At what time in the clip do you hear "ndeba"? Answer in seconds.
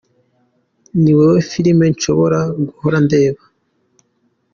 3.05-3.41